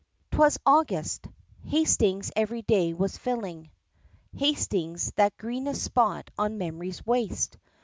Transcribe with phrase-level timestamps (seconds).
[0.31, 1.27] 'Twas August
[1.63, 3.69] Hastings every day was filling
[4.35, 7.55] Hastings, that "greenest spot on memory's waste"!